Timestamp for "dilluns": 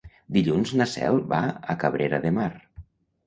0.35-0.71